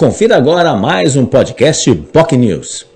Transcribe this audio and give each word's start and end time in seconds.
Confira 0.00 0.34
agora 0.34 0.74
mais 0.74 1.14
um 1.14 1.26
podcast 1.26 1.94
POC 1.94 2.34
News. 2.38 2.86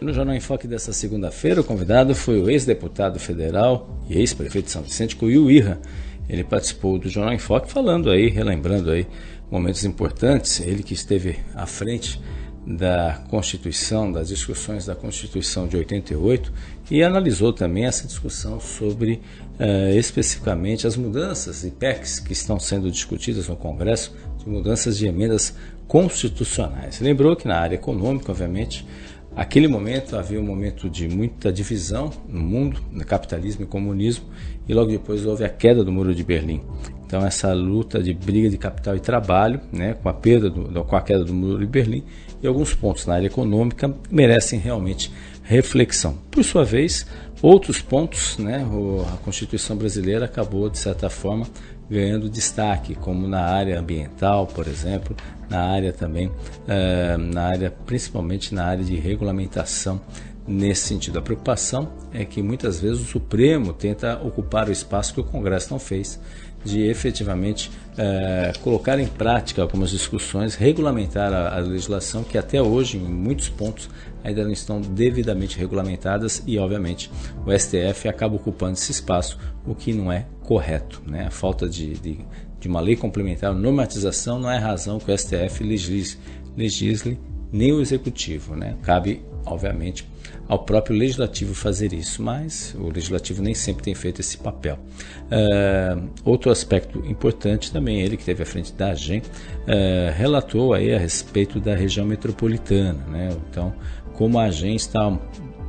No 0.00 0.10
Jornal 0.10 0.34
em 0.34 0.40
Foque 0.40 0.66
desta 0.66 0.90
segunda-feira, 0.90 1.60
o 1.60 1.64
convidado 1.64 2.14
foi 2.14 2.40
o 2.40 2.48
ex-deputado 2.48 3.20
federal 3.20 4.00
e 4.08 4.18
ex-prefeito 4.18 4.64
de 4.64 4.70
São 4.72 4.80
Vicente, 4.80 5.16
Cuiu 5.16 5.50
Irra. 5.50 5.78
Ele 6.26 6.42
participou 6.42 6.98
do 6.98 7.10
Jornal 7.10 7.34
em 7.34 7.38
Foque 7.38 7.70
falando 7.70 8.08
aí, 8.10 8.30
relembrando 8.30 8.90
aí 8.90 9.06
momentos 9.50 9.84
importantes. 9.84 10.60
Ele 10.60 10.82
que 10.82 10.94
esteve 10.94 11.40
à 11.54 11.66
frente 11.66 12.18
da 12.66 13.22
Constituição, 13.28 14.12
das 14.12 14.28
discussões 14.28 14.84
da 14.84 14.94
Constituição 14.94 15.66
de 15.66 15.76
88 15.76 16.52
e 16.90 17.02
analisou 17.02 17.52
também 17.52 17.86
essa 17.86 18.06
discussão 18.06 18.60
sobre 18.60 19.20
uh, 19.58 19.96
especificamente 19.96 20.86
as 20.86 20.96
mudanças 20.96 21.64
e 21.64 21.70
PECs 21.70 22.20
que 22.20 22.32
estão 22.32 22.60
sendo 22.60 22.90
discutidas 22.90 23.48
no 23.48 23.56
Congresso, 23.56 24.14
de 24.38 24.48
mudanças 24.48 24.98
de 24.98 25.06
emendas 25.06 25.54
constitucionais. 25.88 27.00
Lembrou 27.00 27.34
que 27.34 27.48
na 27.48 27.58
área 27.58 27.74
econômica, 27.74 28.30
obviamente, 28.30 28.86
aquele 29.34 29.66
momento 29.66 30.16
havia 30.16 30.40
um 30.40 30.44
momento 30.44 30.88
de 30.88 31.08
muita 31.08 31.52
divisão 31.52 32.10
no 32.28 32.40
mundo, 32.40 32.80
no 32.92 33.04
capitalismo 33.04 33.64
e 33.64 33.66
comunismo, 33.66 34.26
e 34.68 34.74
logo 34.74 34.90
depois 34.90 35.24
houve 35.24 35.44
a 35.44 35.48
queda 35.48 35.82
do 35.82 35.90
Muro 35.90 36.14
de 36.14 36.22
Berlim. 36.22 36.62
Então 37.10 37.26
essa 37.26 37.52
luta 37.52 38.00
de 38.00 38.14
briga 38.14 38.48
de 38.48 38.56
capital 38.56 38.94
e 38.94 39.00
trabalho, 39.00 39.60
né, 39.72 39.94
com 39.94 40.08
a 40.08 40.14
perda 40.14 40.48
do, 40.48 40.84
com 40.84 40.94
a 40.94 41.00
queda 41.00 41.24
do 41.24 41.34
Muro 41.34 41.58
de 41.58 41.66
Berlim 41.66 42.04
e 42.40 42.46
alguns 42.46 42.72
pontos 42.72 43.04
na 43.04 43.14
área 43.14 43.26
econômica 43.26 43.92
merecem 44.08 44.60
realmente 44.60 45.12
reflexão. 45.42 46.16
Por 46.30 46.44
sua 46.44 46.64
vez, 46.64 47.04
outros 47.42 47.82
pontos, 47.82 48.38
né, 48.38 48.64
a 49.12 49.16
Constituição 49.24 49.76
brasileira 49.76 50.26
acabou 50.26 50.70
de 50.70 50.78
certa 50.78 51.10
forma 51.10 51.48
ganhando 51.90 52.30
destaque, 52.30 52.94
como 52.94 53.26
na 53.26 53.40
área 53.40 53.80
ambiental, 53.80 54.46
por 54.46 54.68
exemplo, 54.68 55.16
na 55.48 55.64
área 55.64 55.92
também, 55.92 56.28
uh, 56.28 57.18
na 57.18 57.48
área 57.48 57.74
principalmente 57.84 58.54
na 58.54 58.66
área 58.66 58.84
de 58.84 58.94
regulamentação. 58.94 60.00
Nesse 60.46 60.86
sentido, 60.86 61.18
a 61.18 61.22
preocupação 61.22 61.92
é 62.12 62.24
que 62.24 62.42
muitas 62.42 62.80
vezes 62.80 63.00
o 63.00 63.04
Supremo 63.04 63.72
tenta 63.72 64.20
ocupar 64.24 64.68
o 64.68 64.72
espaço 64.72 65.14
que 65.14 65.20
o 65.20 65.24
Congresso 65.24 65.72
não 65.72 65.78
fez 65.78 66.18
de 66.64 66.82
efetivamente 66.82 67.70
uh, 67.92 68.58
colocar 68.60 68.98
em 68.98 69.06
prática 69.06 69.62
algumas 69.62 69.90
discussões, 69.90 70.54
regulamentar 70.54 71.32
a, 71.32 71.56
a, 71.56 71.58
legislação 71.60 72.22
que 72.22 72.36
até 72.36 72.60
hoje, 72.60 72.98
em 72.98 73.00
muitos 73.00 73.48
pontos, 73.48 73.88
ainda 74.22 74.44
não 74.44 74.52
estão 74.52 74.80
devidamente 74.80 75.58
regulamentadas 75.58 76.42
e, 76.46 76.58
obviamente, 76.58 77.10
o 77.46 77.58
STF 77.58 78.08
acaba 78.08 78.36
ocupando 78.36 78.72
esse 78.72 78.92
espaço, 78.92 79.38
o 79.66 79.74
que 79.74 79.92
não 79.92 80.12
é 80.12 80.26
correto. 80.42 81.02
Né? 81.06 81.26
A 81.26 81.30
falta 81.30 81.68
de, 81.68 81.94
de, 81.94 82.18
de 82.58 82.68
uma 82.68 82.80
lei 82.80 82.96
complementar, 82.96 83.54
normatização, 83.54 84.38
não 84.38 84.50
é 84.50 84.58
razão 84.58 84.98
que 84.98 85.10
o 85.10 85.16
STF 85.16 85.64
legisle, 85.64 86.18
legisle 86.56 87.18
nem 87.52 87.72
o 87.72 87.80
executivo. 87.80 88.54
Né? 88.54 88.76
Cabe, 88.82 89.22
obviamente, 89.44 90.06
ao 90.48 90.58
próprio 90.58 90.96
legislativo 90.96 91.54
fazer 91.54 91.92
isso, 91.92 92.22
mas 92.22 92.74
o 92.78 92.88
legislativo 92.88 93.42
nem 93.42 93.54
sempre 93.54 93.84
tem 93.84 93.94
feito 93.94 94.20
esse 94.20 94.36
papel. 94.36 94.78
Uh, 95.26 96.08
outro 96.24 96.50
aspecto 96.50 96.98
importante 97.06 97.72
também, 97.72 98.00
ele 98.00 98.16
que 98.16 98.22
esteve 98.22 98.42
à 98.42 98.46
frente 98.46 98.72
da 98.72 98.90
AGEM, 98.90 99.20
uh, 99.20 100.12
relatou 100.16 100.74
aí 100.74 100.92
a 100.92 100.98
respeito 100.98 101.60
da 101.60 101.74
região 101.74 102.04
metropolitana. 102.04 103.04
Né? 103.08 103.28
Então, 103.48 103.72
como 104.14 104.38
a 104.38 104.44
AGEM 104.44 104.74
está 104.74 105.18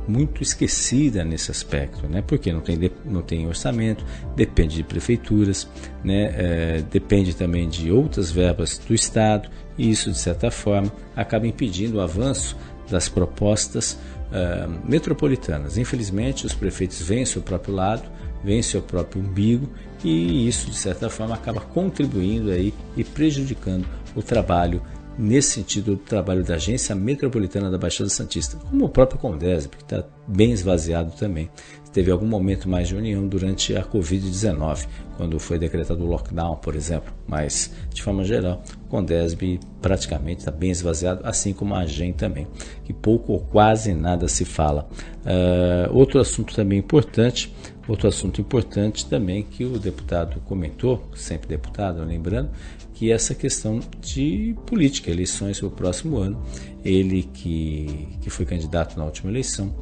muito 0.06 0.42
esquecida 0.42 1.24
nesse 1.24 1.50
aspecto, 1.50 2.06
né? 2.08 2.22
Porque 2.22 2.52
não 2.52 2.60
tem, 2.60 2.78
não 3.04 3.22
tem 3.22 3.46
orçamento, 3.46 4.04
depende 4.34 4.76
de 4.76 4.82
prefeituras, 4.82 5.68
né? 6.04 6.32
É, 6.34 6.84
depende 6.90 7.34
também 7.34 7.68
de 7.68 7.90
outras 7.90 8.30
verbas 8.30 8.78
do 8.78 8.94
Estado 8.94 9.48
e 9.78 9.90
isso 9.90 10.10
de 10.10 10.18
certa 10.18 10.50
forma 10.50 10.92
acaba 11.14 11.46
impedindo 11.46 11.98
o 11.98 12.00
avanço 12.00 12.56
das 12.90 13.08
propostas 13.08 13.92
uh, 14.32 14.68
metropolitanas. 14.84 15.78
Infelizmente, 15.78 16.46
os 16.46 16.52
prefeitos 16.52 17.00
veem 17.00 17.24
seu 17.24 17.40
próprio 17.40 17.74
lado, 17.74 18.02
veem 18.44 18.62
seu 18.62 18.82
próprio 18.82 19.22
umbigo 19.22 19.68
e 20.04 20.46
isso, 20.46 20.68
de 20.70 20.76
certa 20.76 21.08
forma, 21.08 21.34
acaba 21.34 21.60
contribuindo 21.60 22.50
aí 22.50 22.74
e 22.96 23.04
prejudicando 23.04 23.86
o 24.14 24.22
trabalho 24.22 24.82
nesse 25.18 25.52
sentido 25.52 25.96
do 25.96 26.02
trabalho 26.02 26.44
da 26.44 26.54
Agência 26.54 26.94
Metropolitana 26.94 27.70
da 27.70 27.78
Baixada 27.78 28.08
Santista, 28.08 28.56
como 28.56 28.86
o 28.86 28.88
próprio 28.88 29.18
Condesb, 29.18 29.70
que 29.70 29.82
está 29.82 30.04
bem 30.26 30.52
esvaziado 30.52 31.12
também. 31.12 31.50
Teve 31.92 32.10
algum 32.10 32.26
momento 32.26 32.70
mais 32.70 32.88
de 32.88 32.96
união 32.96 33.26
durante 33.28 33.76
a 33.76 33.84
Covid-19, 33.84 34.88
quando 35.18 35.38
foi 35.38 35.58
decretado 35.58 36.02
o 36.02 36.06
lockdown, 36.06 36.56
por 36.56 36.74
exemplo, 36.74 37.12
mas 37.26 37.70
de 37.92 38.02
forma 38.02 38.24
geral, 38.24 38.62
o 38.86 38.88
Condesb 38.88 39.60
praticamente 39.82 40.40
está 40.40 40.50
bem 40.50 40.70
esvaziado, 40.70 41.20
assim 41.24 41.52
como 41.52 41.74
a 41.74 41.80
AGEM 41.80 42.14
também, 42.14 42.46
que 42.84 42.94
pouco 42.94 43.34
ou 43.34 43.40
quase 43.40 43.92
nada 43.92 44.26
se 44.26 44.46
fala. 44.46 44.88
Uh, 45.20 45.94
outro 45.94 46.18
assunto 46.18 46.54
também 46.54 46.78
importante, 46.78 47.54
outro 47.88 48.08
assunto 48.08 48.40
importante 48.40 49.06
também 49.06 49.42
que 49.42 49.64
o 49.64 49.78
deputado 49.78 50.40
comentou, 50.42 51.02
sempre 51.14 51.48
deputado, 51.48 52.04
lembrando, 52.04 52.50
que 52.94 53.10
essa 53.10 53.34
questão 53.34 53.80
de 54.00 54.54
política, 54.66 55.10
eleições 55.10 55.58
para 55.58 55.68
o 55.68 55.70
próximo 55.70 56.18
ano. 56.18 56.40
Ele 56.84 57.24
que, 57.24 58.08
que 58.20 58.30
foi 58.30 58.44
candidato 58.44 58.96
na 58.96 59.04
última 59.04 59.30
eleição 59.30 59.74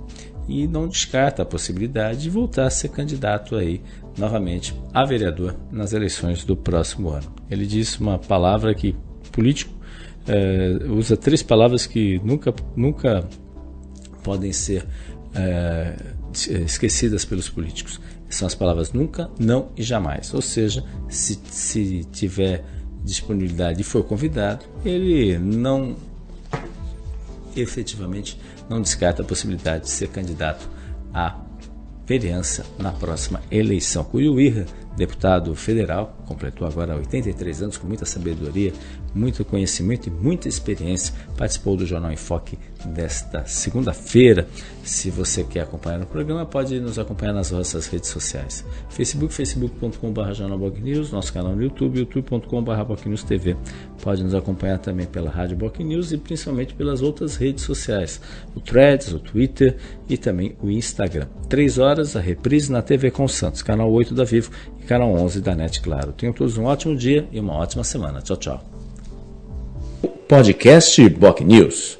e 0.48 0.66
não 0.66 0.88
descarta 0.88 1.42
a 1.42 1.46
possibilidade 1.46 2.22
de 2.22 2.30
voltar 2.30 2.66
a 2.66 2.70
ser 2.70 2.88
candidato 2.88 3.56
aí 3.56 3.80
novamente 4.16 4.74
a 4.92 5.04
vereador 5.04 5.56
nas 5.70 5.92
eleições 5.92 6.44
do 6.44 6.56
próximo 6.56 7.10
ano. 7.10 7.32
Ele 7.50 7.66
disse 7.66 8.00
uma 8.00 8.18
palavra 8.18 8.74
que 8.74 8.96
político 9.30 9.72
é, 10.26 10.78
usa 10.88 11.16
três 11.16 11.42
palavras 11.42 11.86
que 11.86 12.20
nunca, 12.24 12.54
nunca 12.76 13.24
podem 14.22 14.52
ser 14.52 14.86
é, 15.34 15.94
esquecidas 16.32 17.24
pelos 17.24 17.48
políticos. 17.48 18.00
São 18.28 18.46
as 18.46 18.54
palavras 18.54 18.92
nunca, 18.92 19.30
não 19.38 19.70
e 19.76 19.82
jamais. 19.82 20.32
Ou 20.32 20.42
seja, 20.42 20.84
se, 21.08 21.40
se 21.50 22.04
tiver 22.12 22.64
disponibilidade 23.04 23.80
e 23.80 23.84
for 23.84 24.04
convidado, 24.04 24.64
ele 24.84 25.38
não 25.38 25.96
efetivamente 27.56 28.38
não 28.68 28.80
descarta 28.80 29.22
a 29.22 29.24
possibilidade 29.24 29.84
de 29.84 29.90
ser 29.90 30.08
candidato 30.08 30.68
à 31.12 31.36
vereança 32.06 32.66
na 32.76 32.90
próxima 32.90 33.40
eleição. 33.50 34.02
Cuyuíra, 34.02 34.66
deputado 34.96 35.54
federal, 35.54 36.16
completou 36.26 36.66
agora 36.66 36.96
83 36.96 37.62
anos 37.62 37.76
com 37.76 37.86
muita 37.86 38.04
sabedoria, 38.04 38.72
muito 39.14 39.44
conhecimento 39.44 40.08
e 40.08 40.10
muita 40.10 40.48
experiência. 40.48 41.14
Participou 41.36 41.76
do 41.76 41.86
Jornal 41.86 42.12
Enfoque 42.12 42.58
desta 42.84 43.46
segunda-feira. 43.46 44.48
Se 44.82 45.10
você 45.10 45.44
quer 45.44 45.60
acompanhar 45.60 46.00
o 46.00 46.06
programa, 46.06 46.46
pode 46.46 46.80
nos 46.80 46.98
acompanhar 46.98 47.32
nas 47.32 47.50
nossas 47.50 47.86
redes 47.86 48.08
sociais. 48.08 48.64
Facebook, 48.88 49.32
facebook.com.br 49.32 50.80
News, 50.80 51.12
nosso 51.12 51.32
canal 51.32 51.54
no 51.54 51.62
YouTube, 51.62 51.98
youtube.com.br 51.98 53.24
TV. 53.26 53.56
Pode 54.02 54.24
nos 54.24 54.34
acompanhar 54.34 54.78
também 54.78 55.06
pela 55.06 55.30
Rádio 55.30 55.56
Boc 55.56 55.78
News 55.80 56.12
e 56.12 56.18
principalmente 56.18 56.74
pelas 56.74 57.02
outras 57.02 57.36
redes 57.36 57.64
sociais, 57.64 58.20
o 58.54 58.60
Threads, 58.60 59.12
o 59.12 59.18
Twitter 59.18 59.76
e 60.08 60.16
também 60.16 60.56
o 60.62 60.70
Instagram. 60.70 61.26
Três 61.48 61.78
horas, 61.78 62.16
a 62.16 62.20
reprise 62.20 62.72
na 62.72 62.82
TV 62.82 63.10
com 63.10 63.28
Santos, 63.28 63.62
canal 63.62 63.90
8 63.90 64.14
da 64.14 64.24
Vivo 64.24 64.50
e 64.80 64.84
canal 64.84 65.12
11 65.12 65.40
da 65.40 65.54
NET 65.54 65.80
Claro. 65.80 66.12
Tenham 66.12 66.32
todos 66.32 66.56
um 66.56 66.64
ótimo 66.64 66.96
dia 66.96 67.28
e 67.30 67.38
uma 67.38 67.54
ótima 67.54 67.84
semana. 67.84 68.22
Tchau, 68.22 68.36
tchau. 68.36 68.64
Podcast 70.26 71.08
Boc 71.10 71.40
News. 71.40 71.98